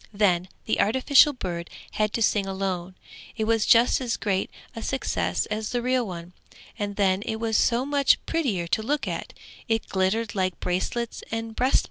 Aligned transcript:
Then 0.11 0.47
the 0.65 0.79
artificial 0.81 1.31
bird 1.31 1.69
had 1.91 2.11
to 2.13 2.23
sing 2.23 2.47
alone. 2.47 2.95
It 3.37 3.43
was 3.43 3.67
just 3.67 4.01
as 4.01 4.17
great 4.17 4.49
a 4.75 4.81
success 4.81 5.45
as 5.51 5.69
the 5.69 5.81
real 5.83 6.07
one, 6.07 6.33
and 6.79 6.95
then 6.95 7.21
it 7.21 7.35
was 7.35 7.55
so 7.55 7.85
much 7.85 8.17
prettier 8.25 8.65
to 8.65 8.81
look 8.81 9.07
at; 9.07 9.31
it 9.67 9.87
glittered 9.89 10.33
like 10.33 10.59
bracelets 10.59 11.21
and 11.31 11.55
breast 11.55 11.73
pins. 11.75 11.79